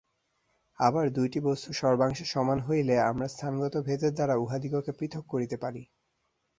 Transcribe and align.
আবার 0.79 1.05
দুইটি 1.09 1.39
বস্তু 1.47 1.69
সর্বাংশে 1.73 2.25
সমান 2.25 2.59
হইলে 2.59 2.95
আমরা 3.09 3.27
স্থানগত 3.27 3.73
ভেদের 3.87 4.11
দ্বারা 4.13 4.35
উহাদিগকে 4.35 4.91
পৃথক 4.99 5.23
করিতে 5.27 5.55
পারি। 5.63 5.81